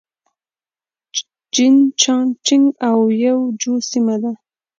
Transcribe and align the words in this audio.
جين 1.53 1.75
چنګ 2.01 2.27
جيانګ 2.45 2.65
او 2.89 2.99
يي 3.21 3.33
جو 3.59 3.73
سيمه 3.89 4.15
وه. 4.21 4.31